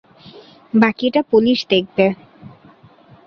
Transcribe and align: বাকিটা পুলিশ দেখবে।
বাকিটা 0.73 1.21
পুলিশ 1.31 1.59
দেখবে। 1.71 2.05